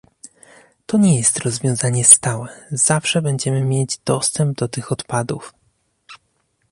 [0.87, 5.53] "To nie jest rozwiązanie stałe, zawsze będziemy mieć dostęp do tych odpadów"